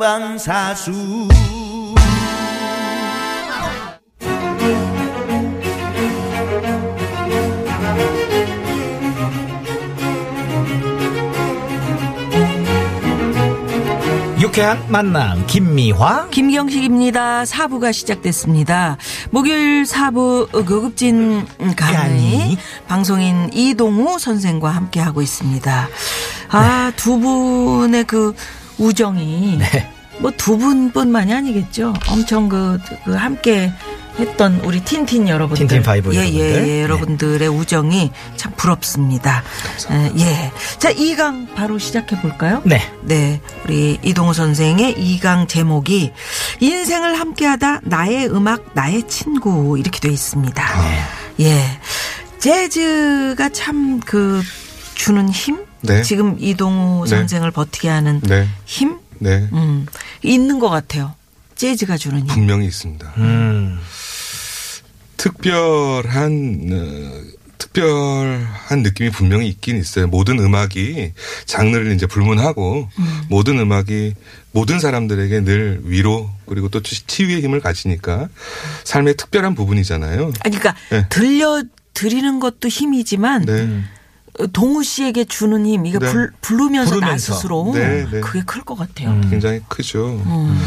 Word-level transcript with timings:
본방사수 0.00 1.28
유쾌한 14.40 14.82
만남 14.88 15.46
김미화 15.46 16.28
김경식입니다. 16.30 17.44
사부가 17.44 17.92
시작됐습니다. 17.92 18.96
목요일 19.30 19.84
사부 19.84 20.48
고급진 20.50 21.46
강의 21.76 21.94
강의. 21.94 22.56
방송인 22.88 23.50
이동우 23.52 24.18
선생과 24.18 24.70
함께 24.70 24.98
하고 24.98 25.20
있습니다. 25.20 25.88
아, 26.48 26.92
두 26.96 27.20
분의 27.20 28.04
그 28.04 28.34
우정이 28.80 29.58
네. 29.58 29.90
뭐두 30.18 30.58
분뿐만이 30.58 31.32
아니겠죠. 31.32 31.94
엄청 32.08 32.48
그, 32.48 32.78
그 33.04 33.14
함께 33.14 33.72
했던 34.18 34.60
우리 34.64 34.80
틴틴 34.84 35.28
여러분들. 35.28 35.66
틴틴 35.66 35.82
파이브 35.82 36.14
예, 36.14 36.18
여러분들. 36.18 36.40
예, 36.40 36.54
예, 36.58 36.60
네. 36.62 36.82
여러분들의 36.82 37.48
우정이 37.48 38.10
참 38.36 38.52
부럽습니다. 38.56 39.42
에, 39.90 40.12
예. 40.18 40.52
자, 40.78 40.92
2강 40.92 41.54
바로 41.54 41.78
시작해 41.78 42.20
볼까요? 42.20 42.60
네. 42.64 42.82
네, 43.02 43.40
우리 43.64 43.98
이동우 44.02 44.34
선생의 44.34 44.94
2강 44.96 45.48
제목이 45.48 46.12
인생을 46.60 47.18
함께하다 47.18 47.80
나의 47.84 48.26
음악 48.28 48.72
나의 48.74 49.08
친구 49.08 49.78
이렇게 49.78 50.00
돼 50.00 50.10
있습니다. 50.10 50.64
예, 51.40 51.62
재즈가 52.40 53.48
참 53.50 54.00
그 54.04 54.42
주는 54.94 55.28
힘, 55.30 55.58
네. 55.82 56.02
지금 56.02 56.36
이동우 56.38 57.04
네. 57.04 57.10
선생을 57.10 57.50
버티게 57.50 57.88
하는 57.88 58.20
네, 58.22 58.46
힘, 58.66 58.98
네, 59.18 59.48
음, 59.52 59.86
있는 60.22 60.58
것 60.58 60.68
같아요. 60.70 61.14
재즈가 61.56 61.96
주는 61.96 62.20
힘. 62.20 62.26
분명히 62.26 62.66
있습니다. 62.66 63.12
음. 63.18 63.78
특별한 65.16 66.70
어, 66.72 67.40
특별한 67.58 68.82
느낌이 68.82 69.10
분명히 69.10 69.48
있긴 69.48 69.76
있어요. 69.76 70.06
모든 70.06 70.38
음악이 70.38 71.12
장르를 71.44 71.92
이제 71.92 72.06
불문하고 72.06 72.88
모든 73.28 73.58
음악이 73.58 74.14
모든 74.52 74.80
사람들에게 74.80 75.44
늘 75.44 75.80
위로 75.84 76.30
그리고 76.46 76.68
또 76.70 76.82
치- 76.82 77.06
치유의 77.06 77.42
힘을 77.42 77.60
가지니까 77.60 78.28
삶의 78.84 79.16
특별한 79.18 79.54
부분이잖아요. 79.54 80.32
아니, 80.40 80.56
그러니까 80.58 80.74
네. 80.90 81.06
들려 81.10 81.62
드리는 81.92 82.40
것도 82.40 82.68
힘이지만 82.68 83.44
네. 83.44 83.82
어, 84.38 84.46
동우 84.46 84.82
씨에게 84.82 85.24
주는 85.24 85.66
힘, 85.66 85.86
이거 85.86 85.98
네. 85.98 86.10
불, 86.10 86.30
부르면서, 86.40 86.90
나 86.92 86.96
부르면서. 87.00 87.34
스스로 87.34 87.72
네, 87.74 88.06
네. 88.10 88.20
그게 88.20 88.42
클 88.46 88.62
것 88.64 88.76
같아요. 88.76 89.10
음. 89.10 89.26
굉장히 89.30 89.60
크죠. 89.68 90.06
음. 90.24 90.60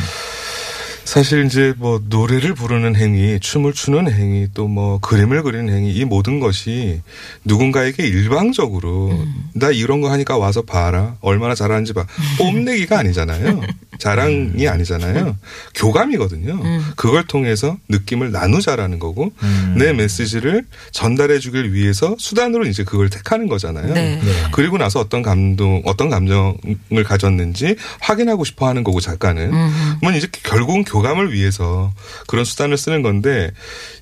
사실 1.06 1.46
이제 1.46 1.74
뭐 1.78 2.02
노래를 2.08 2.54
부르는 2.56 2.96
행위, 2.96 3.38
춤을 3.40 3.74
추는 3.74 4.10
행위, 4.12 4.48
또 4.54 4.68
뭐 4.68 5.00
그림을 5.00 5.44
그리는 5.44 5.72
행위, 5.74 5.92
이 5.94 6.06
모든 6.06 6.40
것이 6.40 7.02
누군가에게 7.44 8.08
일방적으로 8.08 9.10
음. 9.12 9.50
나 9.54 9.70
이런 9.70 10.00
거 10.02 10.10
하니까 10.12 10.38
와서 10.38 10.62
봐라. 10.62 11.16
얼마나 11.20 11.56
잘하는지 11.56 11.92
봐. 11.94 12.06
뽐내기가 12.40 13.00
아니잖아요. 13.00 13.62
자랑이 14.04 14.68
아니잖아요. 14.68 15.38
교감이거든요. 15.76 16.60
음. 16.62 16.92
그걸 16.98 17.26
통해서 17.26 17.78
느낌을 17.88 18.34
나누자라는 18.34 19.00
거고 19.00 19.32
음. 19.42 19.76
내 19.78 19.94
메시지를 19.94 20.66
전달해 20.92 21.40
주길 21.40 21.72
위해서 21.72 22.14
수단으로 22.20 22.66
이제 22.66 22.84
그걸 22.84 23.10
택하는 23.10 23.48
거잖아요. 23.48 23.94
네. 23.94 24.20
네. 24.22 24.32
그리고 24.52 24.78
나서 24.78 25.00
어떤 25.00 25.22
감동, 25.22 25.82
어떤 25.86 26.10
감정을 26.10 27.06
가졌는지 27.06 27.78
확인하고 28.02 28.44
싶어 28.44 28.68
하는 28.68 28.84
거고 28.84 29.00
작가는. 29.00 29.54
음. 29.54 29.96
뭐 30.02 30.12
이제 30.12 30.28
결국은 30.44 30.84
교감을 30.84 31.32
위해서 31.32 31.94
그런 32.28 32.44
수단을 32.44 32.78
쓰는 32.78 33.04
건데 33.04 33.52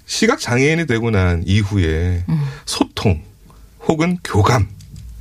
시각 0.08 0.40
장애인이 0.40 0.88
되고 0.88 1.12
난 1.12 1.44
이후에 1.46 2.24
음. 2.28 2.42
소통 2.66 3.22
혹은 3.88 4.18
교감 4.24 4.68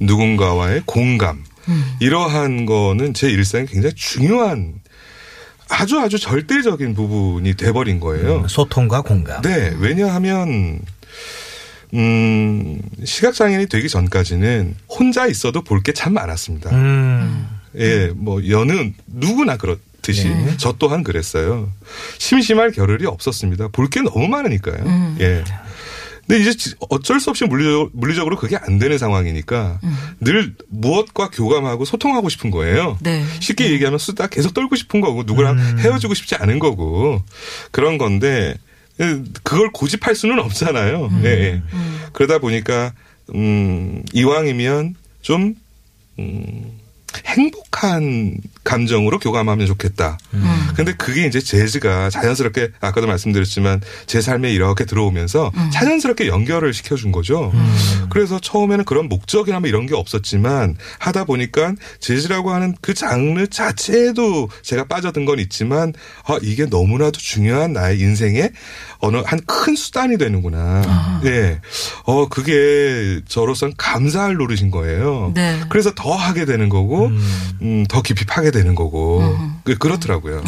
누군가와의 0.01 0.85
공감 0.87 1.45
음. 1.71 1.85
이러한 2.01 2.67
거는 2.67 3.15
제 3.15 3.31
일상에 3.31 3.65
굉장히 3.67 3.95
중요한 3.95 4.75
아주 5.69 6.01
아주 6.01 6.19
절대적인 6.19 6.95
부분이 6.95 7.55
돼버린 7.55 8.01
거예요. 8.01 8.47
소통과 8.49 9.03
공감. 9.03 9.41
네, 9.43 9.73
왜냐하면 9.79 10.81
음, 11.95 12.81
시각장애인이 13.05 13.67
되기 13.67 13.89
전까지는 13.89 14.75
혼자 14.89 15.27
있어도 15.27 15.63
볼 15.63 15.83
게 15.83 15.93
참 15.93 16.15
많았습니다. 16.15 16.71
음. 16.71 17.49
예, 17.77 18.11
뭐 18.15 18.47
여느 18.49 18.91
누구나 19.07 19.57
그렇듯이 19.57 20.29
네. 20.29 20.55
저 20.57 20.75
또한 20.79 21.03
그랬어요. 21.05 21.71
심심할 22.19 22.73
겨를이 22.73 23.07
없었습니다. 23.07 23.69
볼 23.69 23.89
게 23.91 24.01
너무 24.03 24.29
많으니까요. 24.29 24.83
음. 24.85 25.17
예. 25.21 25.45
근데 26.31 26.43
이제 26.43 26.57
지- 26.57 26.75
어쩔 26.91 27.19
수 27.19 27.29
없이 27.31 27.45
물리적, 27.45 27.91
물리적으로 27.93 28.37
그게 28.37 28.57
안 28.57 28.79
되는 28.79 28.99
상황이니까 28.99 29.81
늘 30.21 30.55
무엇과 30.69 31.31
교감하고 31.31 31.85
소통하고 31.85 32.29
싶은 32.29 32.53
거예요. 32.53 32.97
네. 33.01 33.25
쉽게 33.41 33.73
얘기하면 33.73 33.99
수다 33.99 34.29
계속 34.29 34.55
떨고 34.55 34.77
싶은 34.77 35.01
거고 35.01 35.25
누구랑 35.25 35.59
음. 35.59 35.77
헤어지고 35.81 36.15
싶지 36.15 36.37
않은 36.37 36.61
거고 36.61 37.21
그런 37.73 37.99
건데 37.99 38.55
예, 39.01 39.23
그걸 39.43 39.71
고집할 39.73 40.15
수는 40.15 40.39
없잖아요. 40.39 41.11
예, 41.25 41.29
예. 41.29 41.63
그러다 42.13 42.39
보니까 42.39 42.93
음 43.35 44.03
이왕이면 44.13 44.95
좀 45.23 45.55
음, 46.21 46.79
행복한 47.31 48.37
감정으로 48.65 49.19
교감하면 49.19 49.67
좋겠다. 49.67 50.19
음. 50.35 50.69
근데 50.77 50.93
그게 50.93 51.27
이제 51.27 51.41
재즈가 51.41 52.11
자연스럽게 52.11 52.71
아까도 52.81 53.07
말씀드렸지만 53.07 53.81
제 54.07 54.21
삶에 54.21 54.53
이렇게 54.53 54.85
들어오면서 54.85 55.51
음. 55.55 55.71
자연스럽게 55.73 56.27
연결을 56.29 56.73
시켜준 56.75 57.13
거죠. 57.13 57.53
그래서 58.11 58.39
처음에는 58.41 58.85
그런 58.85 59.09
목적이나 59.09 59.61
뭐 59.61 59.69
이런 59.69 59.87
게 59.87 59.95
없었지만 59.95 60.77
하다 60.99 61.25
보니까 61.25 61.75
재즈라고 62.01 62.53
하는 62.53 62.75
그 62.81 62.95
장르 62.95 63.47
자체에도 63.47 64.49
제가 64.63 64.85
빠져든 64.85 65.25
건 65.25 65.39
있지만 65.39 65.93
아 66.27 66.39
이게 66.43 66.67
너무나도 66.67 67.19
중요한 67.19 67.73
나의 67.73 67.99
인생의 68.01 68.51
어느 68.99 69.23
한 69.25 69.41
큰 69.47 69.75
수단이 69.75 70.17
되는구나. 70.19 70.83
아. 70.87 71.21
예. 71.25 71.61
어 72.05 72.29
그게 72.29 73.21
저로선 73.27 73.75
감사할 73.77 74.35
노릇인 74.35 74.71
거예요. 74.71 75.33
네. 75.35 75.61
그래서 75.69 75.93
더 75.95 76.13
하게 76.15 76.45
되는 76.45 76.69
거고 76.69 77.11
음, 77.63 77.85
더 77.89 78.03
깊이 78.03 78.25
파게 78.25 78.51
되는 78.51 78.75
거고 78.75 79.23
그- 79.65 79.77
그렇더라고요. 79.79 80.43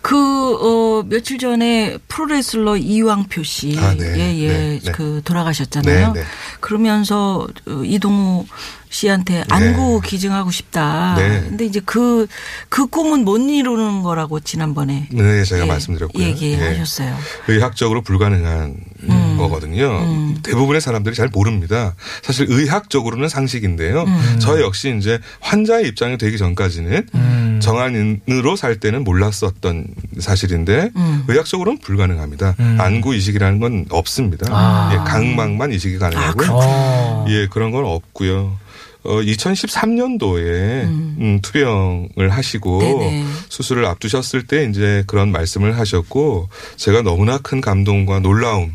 그, 0.00 0.14
어, 0.16 1.02
며칠 1.06 1.38
전에 1.38 1.98
프로레슬러 2.08 2.76
이왕표 2.76 3.42
씨. 3.42 3.76
아, 3.78 3.94
네. 3.94 4.14
예, 4.16 4.38
예. 4.38 4.48
네, 4.48 4.80
네. 4.82 4.92
그, 4.92 5.20
돌아가셨잖아요. 5.24 6.12
네, 6.12 6.20
네. 6.20 6.26
그러면서 6.60 7.46
어, 7.66 7.82
이동우 7.84 8.46
씨한테 8.90 9.44
안구 9.50 10.00
기증하고 10.00 10.50
싶다. 10.50 11.14
네. 11.18 11.40
근데 11.48 11.66
이제 11.66 11.80
그, 11.84 12.26
그 12.70 12.86
꿈은 12.86 13.24
못 13.24 13.36
이루는 13.38 14.02
거라고 14.02 14.40
지난번에. 14.40 15.08
네, 15.12 15.44
제가 15.44 15.64
예, 15.64 15.66
말씀드렸고요. 15.68 16.24
얘기하셨어요. 16.24 17.14
예. 17.48 17.52
의학적으로 17.52 18.00
불가능한 18.00 18.76
음. 19.02 19.08
거거든요. 19.38 20.34
대부분의 20.42 20.80
사람들이 20.80 21.14
잘 21.14 21.28
모릅니다. 21.28 21.94
사실 22.22 22.46
의학적으로는 22.48 23.28
상식인데요. 23.28 24.02
음. 24.02 24.38
저 24.40 24.60
역시 24.60 24.94
이제 24.98 25.18
환자의 25.40 25.88
입장이 25.88 26.18
되기 26.18 26.36
전까지는 26.38 27.06
음. 27.14 27.60
정한인으로 27.62 28.56
살 28.56 28.76
때는 28.80 29.04
몰랐었던 29.04 29.86
사실인데 30.18 30.90
음. 30.96 31.24
의학적으로는 31.28 31.78
불가능합니다. 31.80 32.54
음. 32.60 32.76
안구 32.80 33.14
이식이라는 33.14 33.60
건 33.60 33.86
없습니다. 33.90 34.46
아. 34.50 34.90
예, 34.92 34.96
강막만 35.10 35.72
이식이 35.72 35.98
가능하고요. 35.98 36.48
어. 36.52 37.26
예, 37.28 37.46
그런 37.48 37.70
건 37.70 37.84
없고요. 37.84 38.58
어, 39.04 39.20
2013년도에 39.20 40.42
음. 40.84 41.38
투병을 41.42 42.30
하시고 42.30 42.80
네네. 42.80 43.24
수술을 43.48 43.86
앞두셨을 43.86 44.46
때 44.46 44.66
이제 44.68 45.04
그런 45.06 45.30
말씀을 45.30 45.78
하셨고 45.78 46.48
제가 46.76 47.02
너무나 47.02 47.38
큰 47.38 47.60
감동과 47.60 48.20
놀라움을 48.20 48.72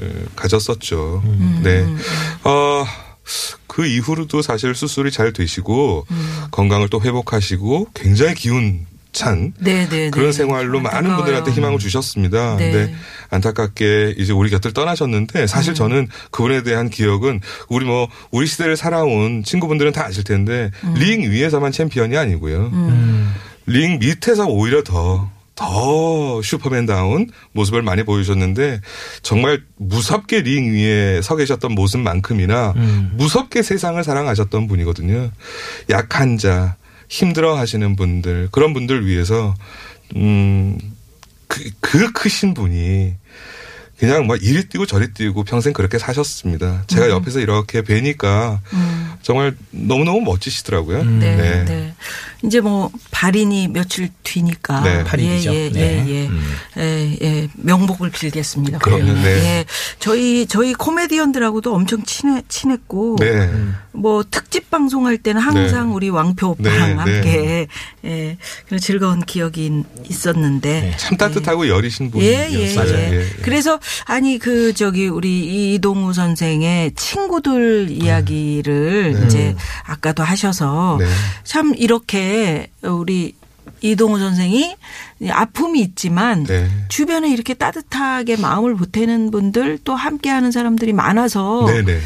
에, 0.00 0.12
가졌었죠. 0.36 1.22
네. 1.62 1.84
어, 2.44 2.84
그 3.66 3.86
이후로도 3.86 4.42
사실 4.42 4.74
수술이 4.74 5.10
잘 5.10 5.32
되시고 5.32 6.06
건강을 6.50 6.88
또 6.88 7.00
회복하시고 7.00 7.88
굉장히 7.94 8.34
기운 8.34 8.86
찬 9.12 9.52
네, 9.58 9.86
네, 9.88 10.10
그런 10.10 10.28
네. 10.28 10.32
생활로 10.32 10.80
많은 10.80 10.96
안타까워요. 10.96 11.16
분들한테 11.18 11.50
희망을 11.52 11.78
주셨습니다. 11.78 12.56
네. 12.56 12.72
근데 12.72 12.94
안타깝게 13.30 14.14
이제 14.16 14.32
우리 14.32 14.48
곁을 14.50 14.72
떠나셨는데 14.72 15.42
음. 15.42 15.46
사실 15.46 15.74
저는 15.74 16.08
그분에 16.30 16.62
대한 16.62 16.88
기억은 16.88 17.40
우리 17.68 17.84
뭐 17.84 18.08
우리 18.30 18.46
시대를 18.46 18.76
살아온 18.76 19.44
친구분들은 19.44 19.92
다 19.92 20.06
아실 20.06 20.24
텐데 20.24 20.70
음. 20.84 20.94
링 20.94 21.30
위에서만 21.30 21.72
챔피언이 21.72 22.16
아니고요. 22.16 22.70
링 23.66 23.98
밑에서 23.98 24.46
오히려 24.46 24.82
더, 24.82 25.30
더 25.54 26.40
슈퍼맨다운 26.42 27.30
모습을 27.52 27.82
많이 27.82 28.02
보여주셨는데 28.04 28.80
정말 29.22 29.62
무섭게 29.76 30.40
링 30.40 30.72
위에 30.72 31.20
서 31.22 31.36
계셨던 31.36 31.72
모습만큼이나 31.74 32.74
무섭게 33.12 33.62
세상을 33.62 34.02
사랑하셨던 34.02 34.66
분이거든요. 34.68 35.30
약한 35.90 36.38
자, 36.38 36.76
힘들어 37.08 37.56
하시는 37.56 37.96
분들, 37.96 38.48
그런 38.52 38.72
분들 38.72 39.06
위해서, 39.06 39.54
음, 40.16 40.78
그, 41.46 41.70
그 41.80 42.12
크신 42.12 42.54
분이 42.54 43.14
그냥 44.02 44.26
막 44.26 44.42
이리 44.42 44.64
뛰고 44.64 44.84
저리 44.84 45.14
뛰고 45.14 45.44
평생 45.44 45.72
그렇게 45.72 45.96
사셨습니다. 45.96 46.82
제가 46.88 47.08
옆에서 47.08 47.38
이렇게 47.38 47.82
뵈니까 47.82 48.60
정말 49.22 49.54
너무너무 49.70 50.22
멋지시더라고요. 50.22 51.04
네, 51.04 51.36
네. 51.36 51.64
네. 51.64 51.94
이제 52.44 52.60
뭐 52.60 52.90
발인이 53.12 53.68
며칠 53.68 54.08
뒤니까 54.24 54.80
네. 54.80 55.04
팔일이죠. 55.04 55.54
예, 55.54 55.66
예, 55.66 55.70
네. 55.70 56.04
예, 56.08 56.12
예. 56.12 56.26
음. 56.26 56.42
예, 56.78 57.18
예. 57.22 57.48
명복을 57.54 58.10
빌겠습니다. 58.10 58.78
그럼요, 58.78 59.12
네. 59.12 59.24
예. 59.24 59.64
저희 60.00 60.46
저희 60.46 60.74
코미디언들하고도 60.74 61.72
엄청 61.72 62.02
친해 62.02 62.42
친했고 62.48 63.18
네. 63.20 63.48
뭐 63.92 64.24
특집 64.28 64.70
방송할 64.70 65.18
때는 65.18 65.40
항상 65.40 65.90
네. 65.90 65.94
우리 65.94 66.08
왕표 66.08 66.48
오빠랑 66.50 66.88
네, 66.88 66.94
함께 66.94 67.68
예. 68.04 68.36
그런 68.66 68.80
즐거운 68.80 69.20
기억이 69.20 69.84
있었는데 70.08 70.94
참 70.96 71.16
따뜻하고 71.16 71.68
여리신 71.68 72.10
예, 72.16 72.48
분이었어요. 72.48 72.92
예, 72.92 73.20
예. 73.20 73.26
그래서 73.42 73.78
아니 74.06 74.38
그 74.38 74.72
저기 74.74 75.08
우리 75.08 75.74
이동우 75.74 76.12
선생의 76.12 76.94
친구들 76.94 77.88
이야기를 77.90 79.14
네. 79.14 79.26
이제 79.26 79.56
아까도 79.84 80.22
하셔서 80.22 80.96
네. 80.98 81.06
참 81.44 81.74
이렇게 81.76 82.70
우리 82.82 83.34
이동우 83.80 84.18
선생이 84.18 84.76
아픔이 85.28 85.80
있지만 85.80 86.44
네. 86.44 86.68
주변에 86.88 87.30
이렇게 87.30 87.54
따뜻하게 87.54 88.36
마음을 88.36 88.74
보태는 88.76 89.30
분들 89.30 89.80
또 89.84 89.94
함께하는 89.94 90.52
사람들이 90.52 90.92
많아서 90.92 91.66
네네. 91.66 92.00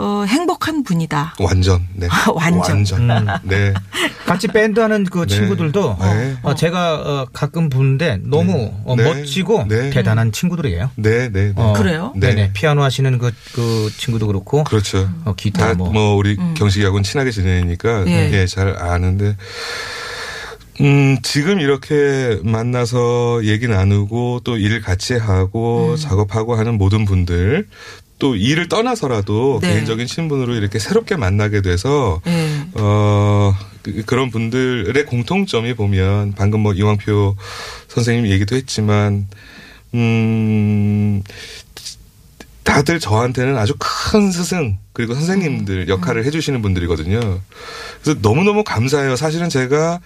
어, 0.00 0.24
행복한 0.26 0.84
분이다. 0.84 1.34
완전. 1.42 1.86
네. 1.94 2.06
완전. 2.34 2.84
네. 3.42 3.74
같이 4.26 4.46
밴드 4.46 4.78
하는 4.78 5.04
그 5.04 5.26
네. 5.26 5.34
친구들도 5.34 5.96
네. 6.00 6.36
어, 6.42 6.54
제가 6.54 6.94
어, 6.94 7.26
가끔 7.32 7.68
보는데 7.68 8.18
너무 8.22 8.72
어, 8.84 8.94
네. 8.96 9.02
멋지고 9.02 9.64
네. 9.68 9.90
대단한 9.90 10.30
친구들이에요. 10.30 10.90
네, 10.96 11.28
네, 11.30 11.46
네. 11.48 11.52
어, 11.56 11.72
그래요? 11.72 12.12
네네. 12.16 12.34
네. 12.34 12.50
피아노 12.52 12.82
하시는 12.82 13.18
그, 13.18 13.32
그 13.52 13.90
친구도 13.96 14.28
그렇고. 14.28 14.62
그렇죠. 14.64 15.08
어, 15.24 15.34
기타 15.36 15.68
다 15.68 15.74
뭐. 15.74 15.90
뭐, 15.90 16.14
우리 16.14 16.36
경식이하고는 16.54 17.02
친하게 17.02 17.30
지내니까 17.32 18.06
예. 18.06 18.30
예, 18.32 18.46
잘 18.46 18.76
아는데 18.78 19.36
음, 20.80 21.16
지금 21.22 21.58
이렇게 21.60 22.38
만나서 22.44 23.40
얘기 23.44 23.66
나누고 23.66 24.40
또 24.44 24.56
일 24.58 24.80
같이 24.80 25.14
하고 25.14 25.96
작업하고 25.96 26.54
하는 26.54 26.78
모든 26.78 27.04
분들 27.04 27.66
또 28.18 28.34
일을 28.34 28.68
떠나서라도 28.68 29.60
네. 29.62 29.74
개인적인 29.74 30.06
신분으로 30.06 30.54
이렇게 30.54 30.78
새롭게 30.78 31.16
만나게 31.16 31.62
돼서 31.62 32.20
예. 32.26 32.66
어, 32.74 33.54
그- 33.82 34.02
그런 34.04 34.30
분들의 34.30 35.04
공통점이 35.06 35.74
보면 35.74 36.34
방금 36.36 36.60
뭐 36.60 36.72
이왕표 36.72 37.36
선생님 37.88 38.26
얘기도 38.30 38.56
했지만 38.56 39.28
음, 39.94 41.22
다들 42.64 43.00
저한테는 43.00 43.56
아주 43.56 43.74
큰 43.78 44.30
스승 44.30 44.76
그리고 44.92 45.14
선생님들 45.14 45.88
역할을 45.88 46.24
해주시는 46.26 46.60
분들이거든요. 46.60 47.20
그래서 48.02 48.18
너무너무 48.20 48.64
감사해요. 48.64 49.16
사실은 49.16 49.48
제가 49.48 50.00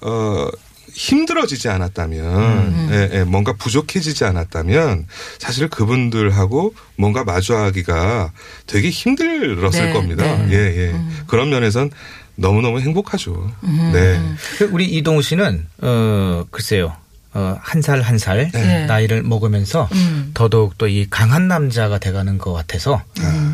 어 0.00 0.48
힘들어지지 0.92 1.68
않았다면, 1.68 2.88
예, 2.90 3.10
예, 3.18 3.24
뭔가 3.24 3.52
부족해지지 3.54 4.24
않았다면, 4.24 5.06
사실 5.38 5.68
그분들하고 5.68 6.74
뭔가 6.96 7.24
마주하기가 7.24 8.32
되게 8.66 8.90
힘들었을 8.90 9.86
네, 9.86 9.92
겁니다. 9.92 10.24
네. 10.24 10.48
예, 10.52 10.56
예. 10.56 11.00
그런 11.26 11.50
면에선 11.50 11.90
너무너무 12.36 12.80
행복하죠. 12.80 13.50
네. 13.92 14.20
그 14.58 14.68
우리 14.72 14.86
이동우 14.86 15.22
씨는, 15.22 15.66
어, 15.82 16.44
글쎄요. 16.50 16.94
어, 17.34 17.58
한살 17.60 18.00
한살 18.00 18.50
네. 18.52 18.86
나이를 18.86 19.22
먹으면서 19.22 19.86
음. 19.92 20.30
더더욱 20.32 20.78
또 20.78 20.88
이 20.88 21.06
강한 21.10 21.46
남자가 21.46 21.98
돼가는 21.98 22.38
것 22.38 22.54
같아서 22.54 23.02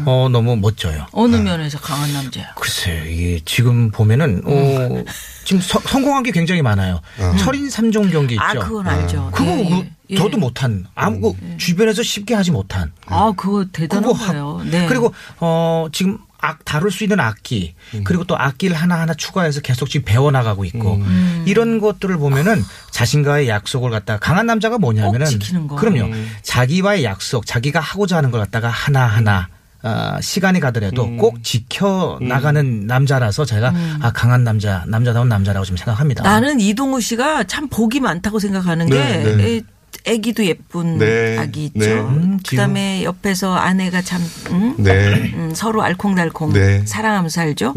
어, 0.07 0.29
너무 0.31 0.57
멋져요. 0.57 1.07
어느 1.13 1.37
면에서 1.37 1.79
강한 1.79 2.13
남자야. 2.13 2.55
글쎄요, 2.55 3.05
이게 3.07 3.41
지금 3.45 3.91
보면은, 3.91 4.43
어, 4.45 5.05
지금 5.45 5.61
서- 5.61 5.81
성공한 5.81 6.23
게 6.23 6.31
굉장히 6.31 6.63
많아요. 6.63 7.01
철인 7.39 7.69
삼종 7.71 8.11
경기 8.11 8.35
있죠. 8.35 8.43
아, 8.45 8.53
그건 8.55 8.87
알죠. 8.89 9.31
그거 9.35 9.51
예, 9.51 9.69
그 9.69 9.87
예. 10.11 10.17
저도 10.17 10.39
못한 10.39 10.87
아무 10.95 11.35
그 11.35 11.57
주변에서 11.59 12.03
쉽게 12.03 12.35
하지 12.35 12.51
못한 12.51 12.93
아, 13.07 13.33
그거 13.37 13.65
대단한 13.73 14.05
그거 14.13 14.27
거예요. 14.27 14.59
하- 14.59 14.65
네. 14.65 14.87
그리고 14.87 15.13
어 15.41 15.87
지금 15.93 16.19
악 16.39 16.63
다룰 16.67 16.91
수 16.91 17.05
있는 17.05 17.21
악기 17.21 17.75
그리고 18.05 18.25
또 18.25 18.37
악기를 18.39 18.77
하나 18.77 19.01
하나 19.01 19.15
추가해서 19.15 19.63
계속 19.63 19.89
지금 19.89 20.05
배워 20.05 20.31
나가고 20.31 20.67
있고 20.67 20.97
음. 20.97 21.43
이런 21.47 21.81
것들을 21.81 22.19
보면은 22.19 22.63
자신과의 22.91 23.49
약속을 23.49 23.91
갖다 23.91 24.15
가 24.15 24.19
강한 24.21 24.45
남자가 24.45 24.77
뭐냐면은 24.77 25.21
꼭 25.21 25.31
지키는 25.31 25.69
거. 25.69 25.77
그럼요 25.77 26.13
자기와의 26.43 27.03
약속 27.05 27.47
자기가 27.47 27.81
하고자 27.81 28.19
하는 28.19 28.31
걸 28.31 28.41
갖다가 28.41 28.69
하나 28.69 29.07
하나 29.07 29.49
어, 29.85 30.19
시간이 30.21 30.61
가더라도 30.61 31.15
꼭 31.17 31.45
지켜 31.45 32.19
나가는 32.23 32.87
남자라서 32.87 33.45
제가 33.45 33.73
아 34.01 34.13
강한 34.13 34.43
남자 34.43 34.83
남자다운 34.87 35.29
남자라고 35.29 35.67
좀 35.67 35.77
생각합니다. 35.77 36.23
음. 36.23 36.25
나는 36.25 36.59
이동우 36.61 37.01
씨가 37.03 37.45
참 37.45 37.69
복이 37.69 38.01
많다고 38.01 38.39
생각하는 38.39 38.87
네, 38.87 38.97
게 38.97 39.35
네. 39.37 39.57
애- 39.57 39.61
애기도 40.07 40.45
예쁜 40.45 40.99
네, 40.99 41.39
아기 41.39 41.67
있죠. 41.67 41.79
네. 41.81 41.93
음, 41.95 42.39
그다음에 42.47 43.05
옆에서 43.05 43.55
아내가 43.55 44.03
참 44.03 44.21
음? 44.51 44.75
네. 44.79 45.33
음, 45.35 45.53
서로 45.55 45.83
알콩달콩 45.83 46.53
네. 46.53 46.85
사랑하면서 46.85 47.33
살죠. 47.35 47.75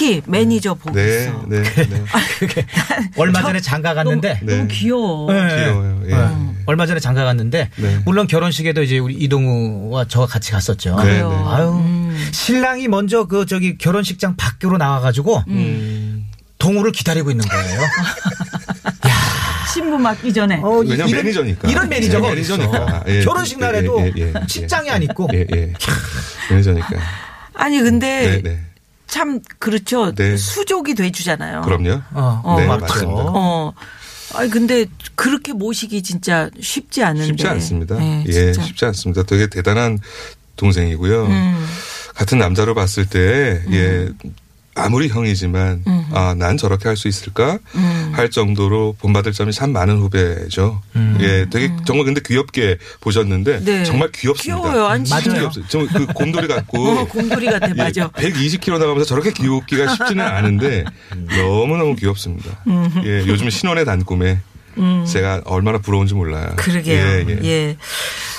네. 0.00 0.06
특히 0.06 0.22
매니저 0.26 0.74
복이 0.74 0.94
네. 0.96 1.22
있어. 1.24 1.44
네. 1.46 1.62
네. 1.62 2.04
그게 2.38 2.64
얼마 3.16 3.42
전에 3.42 3.60
장가 3.60 3.92
갔는데 3.94 4.40
네. 4.42 4.56
너무 4.56 4.68
귀여워. 4.68 5.30
네. 5.32 5.56
귀여워요. 5.56 6.02
예. 6.06 6.14
네. 6.14 6.28
얼마 6.66 6.86
전에 6.86 7.00
장가 7.00 7.24
갔는데 7.24 7.68
네. 7.76 7.98
물론 8.06 8.26
결혼식에도 8.26 8.82
이제 8.82 8.98
우리 8.98 9.14
이동우와 9.14 10.06
저와 10.06 10.26
같이 10.26 10.52
갔었죠. 10.52 10.96
네. 11.02 11.04
네. 11.04 11.20
아유 11.22 11.80
음. 11.84 12.28
신랑이 12.32 12.88
먼저 12.88 13.24
그 13.26 13.44
저기 13.44 13.76
결혼식장 13.76 14.36
밖으로 14.36 14.78
나와가지고 14.78 15.44
음. 15.48 16.26
동우를 16.58 16.92
기다리고 16.92 17.30
있는 17.30 17.46
거예요. 17.46 17.80
신부 19.72 19.98
맞기 19.98 20.32
전에. 20.32 20.60
어, 20.62 20.78
왜냐면 20.80 21.08
이런- 21.08 21.22
매니저니까. 21.22 21.70
이런 21.70 21.88
매니저가 21.88 22.26
네, 22.34 22.40
어딨어. 22.40 22.56
매니저니까. 22.56 23.04
예. 23.06 23.24
결혼식 23.24 23.58
예, 23.58 23.64
날에도 23.64 24.00
예, 24.00 24.12
예, 24.16 24.32
예. 24.32 24.90
안 24.90 25.02
입고 25.02 25.28
예, 25.32 25.46
예. 25.54 25.72
매니저니까. 26.50 26.88
아니 27.54 27.78
근데 27.80 28.42
네, 28.42 28.42
네. 28.42 28.60
참 29.10 29.40
그렇죠. 29.58 30.14
네. 30.14 30.36
수족이 30.36 30.94
돼주잖아요. 30.94 31.62
그럼요. 31.62 32.00
어, 32.14 32.40
어, 32.44 32.60
네. 32.60 32.66
맞습니다. 32.66 33.22
어. 33.26 33.72
아니 34.34 34.48
근데 34.48 34.86
그렇게 35.16 35.52
모시기 35.52 36.02
진짜 36.02 36.48
쉽지 36.60 37.02
않은데. 37.02 37.26
쉽지 37.26 37.48
않습니다. 37.48 37.98
네, 37.98 38.24
예, 38.28 38.32
진짜. 38.32 38.62
쉽지 38.62 38.84
않습니다. 38.86 39.24
되게 39.24 39.48
대단한 39.48 39.98
동생이고요. 40.56 41.26
음. 41.26 41.66
같은 42.14 42.38
남자로 42.38 42.74
봤을 42.74 43.06
때, 43.06 43.62
예, 43.72 44.08
아무리 44.80 45.08
형이지만, 45.08 45.84
아, 46.12 46.34
난 46.36 46.56
저렇게 46.56 46.88
할 46.88 46.96
수 46.96 47.08
있을까? 47.08 47.58
음. 47.74 48.10
할 48.12 48.30
정도로 48.30 48.96
본받을 48.98 49.32
점이 49.32 49.52
참 49.52 49.72
많은 49.72 49.98
후배죠. 49.98 50.82
예, 51.20 51.46
되게 51.50 51.70
정말 51.86 52.04
근데 52.06 52.20
귀엽게 52.24 52.78
보셨는데, 53.00 53.58
음. 53.58 53.64
네. 53.64 53.84
정말 53.84 54.10
귀엽습니다. 54.12 54.60
귀여워요. 54.72 55.04
진짜 55.04 55.14
맞아요. 55.30 55.48
귀엽어요. 55.50 55.66
정그 55.68 56.06
곰돌이 56.14 56.48
같고. 56.48 56.78
어, 56.88 57.04
곰돌이 57.06 57.46
같아. 57.46 57.68
예, 57.70 57.74
맞아. 57.74 58.08
120kg 58.08 58.72
나가면서 58.78 59.04
저렇게 59.04 59.32
귀엽기가 59.32 59.88
쉽지는 59.94 60.24
않은데 60.26 60.84
너무 61.38 61.76
너무 61.76 61.94
귀엽습니다. 61.96 62.62
예, 63.04 63.24
요즘 63.26 63.48
신혼의 63.48 63.84
단꿈에 63.84 64.40
제가 65.06 65.42
얼마나 65.44 65.78
부러운지 65.78 66.14
몰라요. 66.14 66.48
음. 66.50 66.56
그러게요. 66.56 66.96
예, 66.96 67.24
예. 67.28 67.38
예. 67.44 67.76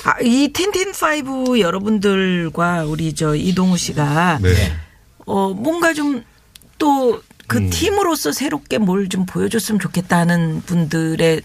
아, 0.04 0.20
이 0.22 0.52
틴틴 0.54 0.92
파이브 0.94 1.60
여러분들과 1.60 2.86
우리 2.86 3.14
저 3.14 3.36
이동우 3.36 3.78
씨가 3.78 4.40
네. 4.42 4.74
어 5.28 5.50
뭔가 5.54 5.94
좀 5.94 6.24
또 6.82 7.20
그 7.20 7.58
음. 7.58 7.70
팀으로서 7.70 8.32
새롭게 8.32 8.78
뭘 8.78 9.08
좀 9.10 9.26
보여줬으면 9.26 9.80
좋겠다는 9.80 10.62
분들의 10.66 11.42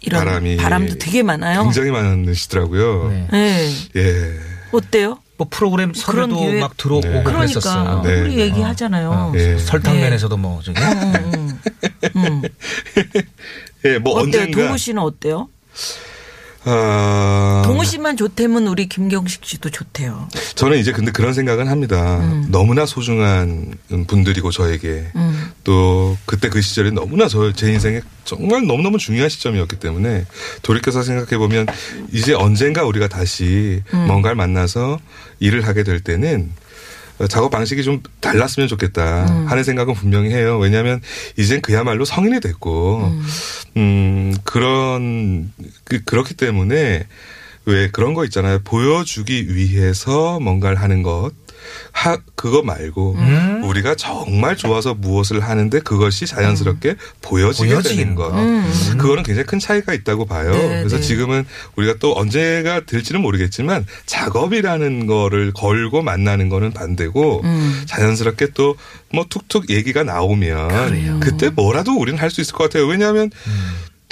이런 0.00 0.24
바람이 0.24 0.56
바람도 0.56 0.98
되게 0.98 1.22
많아요. 1.22 1.62
굉장히 1.62 1.90
많으시더라고요. 1.90 3.08
네. 3.10 3.28
네. 3.30 3.70
예. 3.96 4.38
어때요? 4.72 5.18
뭐 5.36 5.46
프로그램 5.50 5.92
그런 5.92 6.30
섭외도 6.30 6.36
기회- 6.50 6.60
막 6.60 6.76
들어오고 6.76 7.08
네. 7.08 7.22
그랬었어요. 7.22 7.84
그러니까 7.84 8.08
네. 8.08 8.20
우리 8.20 8.38
얘기하잖아요. 8.40 9.10
어, 9.10 9.32
예. 9.36 9.58
설탕면에서도 9.58 10.36
뭐 10.36 10.60
저기 10.62 10.80
음, 10.80 11.58
음. 12.16 12.42
예, 13.86 13.98
뭐 13.98 14.14
어때요? 14.14 14.42
언젠가 14.42 14.66
동우 14.66 14.78
씨는 14.78 15.02
어때요? 15.02 15.48
아, 16.66 17.62
동우 17.66 17.84
씨만 17.84 18.16
좋다면 18.16 18.66
우리 18.68 18.88
김경식 18.88 19.44
씨도 19.44 19.70
좋대요. 19.70 20.28
저는 20.54 20.78
이제 20.78 20.92
근데 20.92 21.10
그런 21.12 21.34
생각은 21.34 21.68
합니다. 21.68 22.18
너무나 22.48 22.86
소중한 22.86 23.74
분들이고 24.06 24.50
저에게 24.50 25.06
음. 25.14 25.50
또 25.62 26.16
그때 26.26 26.48
그 26.48 26.60
시절이 26.60 26.92
너무나 26.92 27.28
저 27.28 27.52
제 27.52 27.70
인생에 27.70 28.00
정말 28.24 28.66
너무너무 28.66 28.98
중요한 28.98 29.28
시점이었기 29.28 29.76
때문에 29.76 30.24
돌이켜서 30.62 31.02
생각해 31.02 31.36
보면 31.38 31.66
이제 32.12 32.32
언젠가 32.32 32.84
우리가 32.84 33.08
다시 33.08 33.82
음. 33.92 34.06
뭔가를 34.06 34.34
만나서 34.36 34.98
일을 35.40 35.66
하게 35.66 35.82
될 35.84 36.00
때는 36.00 36.50
어, 36.50 36.63
작업 37.28 37.50
방식이 37.50 37.82
좀 37.84 38.02
달랐으면 38.20 38.68
좋겠다 38.68 39.26
음. 39.26 39.46
하는 39.46 39.62
생각은 39.62 39.94
분명히 39.94 40.30
해요. 40.30 40.58
왜냐하면 40.58 41.00
이젠 41.36 41.60
그야말로 41.60 42.04
성인이 42.04 42.40
됐고 42.40 43.12
음, 43.76 44.34
그런 44.44 45.52
그, 45.84 46.02
그렇기 46.04 46.34
때문에 46.34 47.06
왜 47.66 47.90
그런 47.90 48.14
거 48.14 48.24
있잖아요. 48.24 48.60
보여주기 48.64 49.54
위해서 49.54 50.38
뭔가를 50.40 50.80
하는 50.80 51.02
것. 51.02 51.32
하, 51.92 52.18
그거 52.34 52.62
말고 52.62 53.14
음. 53.14 53.53
우리가 53.64 53.94
정말 53.94 54.56
좋아서 54.56 54.94
무엇을 54.94 55.40
하는데 55.40 55.78
그것이 55.80 56.26
자연스럽게 56.26 56.96
보여지게 57.22 57.68
보여지는 57.70 57.96
되는 57.96 58.14
것. 58.14 58.32
음. 58.34 58.96
그거는 58.98 59.22
굉장히 59.22 59.46
큰 59.46 59.58
차이가 59.58 59.94
있다고 59.94 60.26
봐요. 60.26 60.52
네, 60.52 60.78
그래서 60.78 60.96
네. 60.96 61.02
지금은 61.02 61.44
우리가 61.76 61.94
또 61.98 62.16
언제가 62.16 62.80
될지는 62.84 63.20
모르겠지만 63.20 63.86
작업이라는 64.06 65.06
거를 65.06 65.52
걸고 65.52 66.02
만나는 66.02 66.48
거는 66.48 66.72
반대고 66.72 67.42
음. 67.44 67.82
자연스럽게 67.86 68.48
또 68.54 68.74
뭐 69.14 69.24
툭툭 69.28 69.70
얘기가 69.70 70.02
나오면 70.02 70.68
그래요. 70.68 71.20
그때 71.22 71.48
뭐라도 71.48 71.96
우리는 71.96 72.18
할 72.18 72.34
수 72.34 72.40
있을 72.40 72.54
것 72.54 72.64
같아요. 72.64 72.86
왜냐하면 72.88 73.30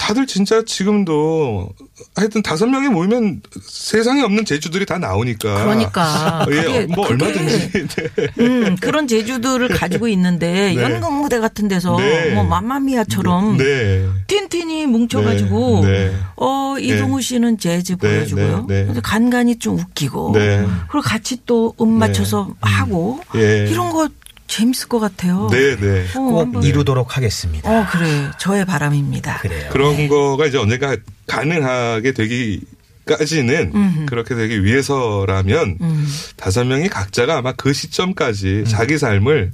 다들 0.03 0.27
진짜 0.27 0.61
지금도 0.65 1.69
하여튼 2.13 2.43
다섯 2.43 2.65
명이 2.67 2.89
모이면 2.89 3.41
세상에 3.65 4.21
없는 4.21 4.43
제주들이 4.43 4.85
다 4.85 4.97
나오니까. 4.97 5.63
그러니까 5.63 6.45
예, 6.51 6.55
그게- 6.55 6.85
뭐 6.87 7.07
그게- 7.07 7.23
얼마든지. 7.25 7.71
네. 7.71 8.27
음, 8.43 8.75
그런 8.81 9.07
제주들을 9.07 9.69
가지고 9.69 10.09
있는데 10.09 10.73
네. 10.75 10.81
연극 10.83 11.13
무대 11.13 11.39
같은 11.39 11.69
데서 11.69 11.95
네. 11.97 12.31
뭐 12.33 12.43
맘마미아처럼 12.43 13.55
네. 13.57 14.05
틴틴이 14.27 14.87
뭉쳐가지고 14.87 15.85
네, 15.85 15.91
네. 16.09 16.13
어 16.35 16.75
이동우 16.77 17.21
씨는 17.21 17.57
재즈 17.57 17.95
보여주고요. 17.95 18.65
네, 18.67 18.83
네. 18.83 18.99
간간히 19.01 19.57
좀 19.57 19.79
웃기고 19.79 20.33
네. 20.33 20.65
그리고 20.89 21.01
같이 21.01 21.37
또 21.45 21.73
음 21.79 21.87
맞춰서 21.97 22.53
하고 22.61 23.21
예. 23.35 23.67
이런 23.69 23.89
거 23.89 24.09
재밌을 24.53 24.87
것 24.87 24.99
같아요. 24.99 25.47
네, 25.51 25.75
네. 25.77 26.05
어, 26.15 26.19
꼭 26.19 26.39
한번- 26.41 26.63
이루도록 26.63 27.17
하겠습니다. 27.17 27.69
어 27.69 27.87
그래 27.91 28.29
저의 28.39 28.65
바람입니다. 28.65 29.39
그래요. 29.39 29.69
그런 29.71 30.07
거가 30.07 30.45
이제 30.45 30.57
언젠가 30.59 30.95
가능하게 31.27 32.11
되기 32.13 32.61
까지는 33.05 34.05
그렇게 34.05 34.33
되기 34.33 34.63
위해서라면 34.63 35.77
음. 35.81 36.07
다섯 36.37 36.63
명이 36.63 36.87
각자가 36.87 37.37
아마 37.39 37.51
그 37.51 37.73
시점까지 37.73 38.63
자기 38.67 38.97
삶을 38.97 39.51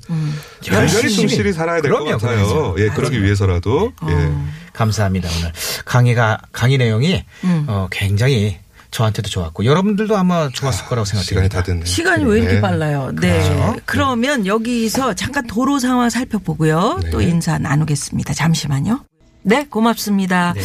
완전히 0.72 0.94
열심히. 0.94 1.10
충실히 1.16 1.54
살아야 1.54 1.82
될 1.82 1.92
것 1.92 2.04
같아요. 2.04 2.46
그럼요. 2.48 2.76
예, 2.80 2.90
그러기 2.90 3.24
위해서라도. 3.24 3.92
어. 4.02 4.08
예. 4.08 4.70
감사합니다. 4.74 5.30
오늘 5.40 5.52
강의가 5.84 6.38
강의 6.52 6.78
내용이 6.78 7.24
음. 7.44 7.66
어, 7.68 7.88
굉장히 7.92 8.58
저한테도 8.92 9.30
좋았고 9.30 9.66
여러분들도 9.66 10.18
아마 10.18 10.50
좋았을 10.50 10.86
거라고 10.86 11.06
시간이 11.06 11.24
생각됩니다. 11.24 11.58
다 11.58 11.64
됐네요. 11.64 11.86
시간이 11.86 12.26
왜 12.26 12.40
이렇게 12.40 12.56
네. 12.56 12.62
빨라요? 12.62 13.12
네. 13.20 13.42
그렇죠. 13.42 13.76
그러면 13.86 14.46
여기서 14.46 15.14
잠깐 15.14 15.46
도로 15.48 15.80
상황 15.80 16.10
살펴보고요. 16.10 17.00
네. 17.04 17.10
또 17.12 17.22
인사 17.22 17.58
나누겠습니다. 17.58 18.34
잠시만요. 18.34 19.06
네, 19.42 19.66
고맙습니다. 19.70 20.54
네. 20.54 20.62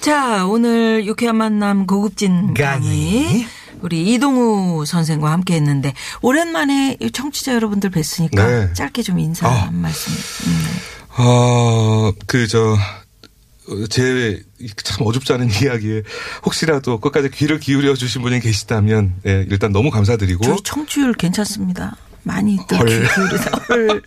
자, 0.00 0.46
오늘 0.46 1.06
유쾌한 1.06 1.36
만남 1.36 1.86
고급진 1.86 2.54
강의. 2.54 3.24
강의. 3.24 3.46
우리 3.82 4.14
이동우 4.14 4.84
선생과 4.86 5.30
함께 5.30 5.54
했는데, 5.54 5.92
오랜만에 6.22 6.96
이 7.00 7.10
청취자 7.10 7.54
여러분들 7.54 7.90
뵀으니까 7.90 8.36
네. 8.36 8.72
짧게 8.72 9.02
좀 9.02 9.18
인사 9.18 9.46
아. 9.48 9.66
한 9.66 9.76
말씀. 9.76 10.12
음. 10.50 10.66
어, 11.18 12.10
그, 12.26 12.48
저, 12.48 12.76
제, 13.88 14.42
참 14.76 15.06
어줍지 15.06 15.32
않은 15.32 15.48
이야기에 15.62 16.02
혹시라도 16.44 17.00
끝까지 17.00 17.30
귀를 17.30 17.58
기울여 17.58 17.94
주신 17.94 18.22
분이 18.22 18.40
계시다면, 18.40 19.14
예, 19.26 19.46
일단 19.48 19.72
너무 19.72 19.90
감사드리고. 19.90 20.44
저희 20.44 20.56
청취율 20.62 21.12
괜찮습니다. 21.14 21.96
많이 22.22 22.58
또 22.68 22.76
헐. 22.76 23.06
헐. 23.68 24.02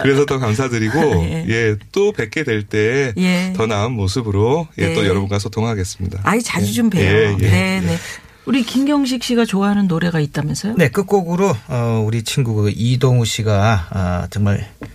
그래서 0.00 0.24
더 0.24 0.38
감사드리고, 0.38 0.98
예. 1.24 1.46
예, 1.48 1.76
또 1.90 2.12
뵙게 2.12 2.44
될 2.44 2.62
때, 2.62 3.12
예. 3.16 3.52
더 3.56 3.66
나은 3.66 3.92
모습으로, 3.92 4.68
예, 4.78 4.94
또 4.94 5.02
네. 5.02 5.08
여러분과 5.08 5.40
소통하겠습니다. 5.40 6.20
아이, 6.22 6.40
자주 6.42 6.72
좀 6.72 6.90
봬요. 6.90 7.02
예, 7.02 7.32
예, 7.32 7.36
네, 7.36 7.80
예. 7.82 7.86
네. 7.86 7.96
우리 8.44 8.64
김경식 8.64 9.22
씨가 9.22 9.44
좋아하는 9.44 9.86
노래가 9.86 10.18
있다면서요? 10.18 10.74
네, 10.76 10.88
끝곡으로 10.88 11.54
어, 11.68 12.02
우리 12.04 12.24
친구 12.24 12.54
그 12.54 12.72
이동우 12.74 13.24
씨가 13.24 13.86
아, 13.90 14.26
정말 14.30 14.68
아, 14.80 14.86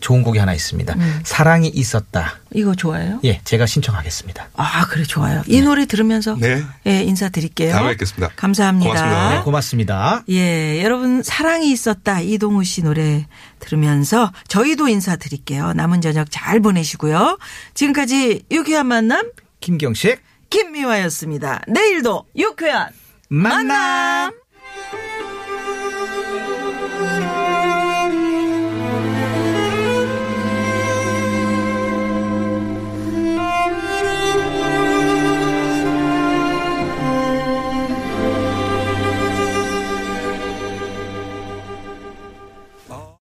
좋은 0.00 0.22
곡이 0.22 0.38
하나 0.38 0.52
있습니다. 0.54 0.94
음. 0.94 1.20
사랑이 1.24 1.68
있었다. 1.68 2.38
이거 2.54 2.74
좋아해요? 2.74 3.20
예, 3.24 3.40
제가 3.44 3.66
신청하겠습니다. 3.66 4.48
아, 4.54 4.86
그래, 4.86 5.04
좋아요. 5.04 5.42
이 5.46 5.60
노래 5.60 5.86
들으면서 5.86 6.36
네. 6.38 6.62
예, 6.86 7.02
인사드릴게요. 7.02 7.72
다음에 7.72 7.90
뵙겠습니다. 7.90 8.32
감사합니다. 8.36 8.90
고맙습니다. 8.90 9.30
네, 9.30 9.42
고맙습니다. 9.42 10.24
예, 10.30 10.82
여러분 10.82 11.22
사랑이 11.22 11.70
있었다 11.70 12.20
이동우 12.20 12.64
씨 12.64 12.82
노래 12.82 13.26
들으면서 13.60 14.32
저희도 14.48 14.88
인사드릴게요. 14.88 15.72
남은 15.74 16.00
저녁 16.00 16.28
잘 16.30 16.60
보내시고요. 16.60 17.38
지금까지 17.74 18.44
유쾌한 18.50 18.86
만남 18.86 19.30
김경식 19.60 20.20
김미화였습니다. 20.50 21.62
내일도 21.68 22.24
유쾌한 22.36 22.88
만남. 23.28 23.66
만남. 23.68 24.41